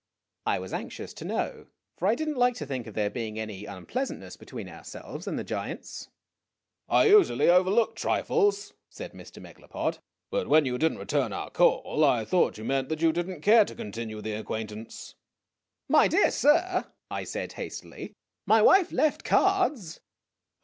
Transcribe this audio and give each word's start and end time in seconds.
I 0.47 0.57
was 0.57 0.73
anxious 0.73 1.13
to 1.13 1.25
know, 1.25 1.67
for 1.95 2.07
I 2.07 2.15
did 2.15 2.27
n't 2.27 2.35
like 2.35 2.55
to 2.55 2.65
think 2.65 2.87
of 2.87 2.95
there 2.95 3.11
being 3.11 3.37
any 3.37 3.65
unpleasantness 3.65 4.35
between 4.35 4.67
ourselves 4.67 5.27
and 5.27 5.37
the 5.37 5.43
giants. 5.43 6.09
"I 6.89 7.05
usually 7.05 7.51
overlook 7.51 7.95
trifles," 7.95 8.73
said 8.89 9.13
Mr. 9.13 9.39
Megalopod;" 9.39 9.99
but 10.31 10.47
when 10.49 10.65
you 10.65 10.79
did 10.79 10.93
n't 10.93 10.97
return 10.97 11.31
our 11.31 11.51
call, 11.51 12.03
I 12.03 12.25
thought 12.25 12.57
you 12.57 12.63
meant 12.63 12.89
that 12.89 13.03
you 13.03 13.11
did 13.11 13.29
n't 13.29 13.43
care 13.43 13.63
to 13.63 13.75
continue 13.75 14.23
the 14.23 14.33
acquaintance!" 14.33 15.13
"My 15.87 16.07
dear 16.07 16.31
sir," 16.31 16.85
I 17.11 17.23
said 17.23 17.53
hastily, 17.53 18.13
''my 18.49 18.63
wife 18.65 18.91
left 18.91 19.23
cards." 19.23 19.99